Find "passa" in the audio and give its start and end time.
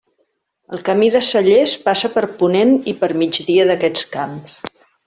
1.83-2.11